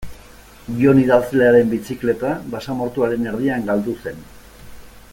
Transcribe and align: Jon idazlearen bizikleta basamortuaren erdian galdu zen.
Jon 0.79 1.01
idazlearen 1.01 1.69
bizikleta 1.73 2.33
basamortuaren 2.55 3.31
erdian 3.33 3.69
galdu 3.71 3.97
zen. 4.07 4.27